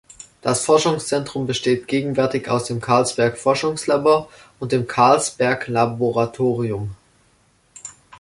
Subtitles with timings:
[0.41, 6.95] Das Forschungszentrum besteht gegenwärtig aus dem Carlsberg-Forschungslabor und dem Carlsberg-Laboratorium.